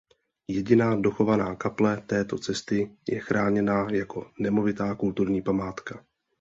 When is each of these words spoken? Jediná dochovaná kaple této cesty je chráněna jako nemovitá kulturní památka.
Jediná 0.47 0.95
dochovaná 0.95 1.55
kaple 1.55 2.01
této 2.01 2.37
cesty 2.37 2.95
je 3.09 3.19
chráněna 3.19 3.87
jako 3.91 4.31
nemovitá 4.39 4.95
kulturní 4.95 5.41
památka. 5.41 6.05